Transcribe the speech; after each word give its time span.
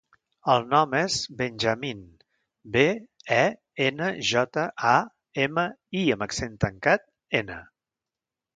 El 0.51 0.63
nom 0.69 0.93
és 0.99 1.17
Benjamín: 1.41 1.99
be, 2.77 2.85
e, 3.37 3.43
ena, 3.89 4.09
jota, 4.31 4.65
a, 4.95 4.97
ema, 5.47 5.69
i 6.01 6.05
amb 6.17 6.29
accent 6.31 6.57
tancat, 6.67 7.07
ena. 7.45 7.63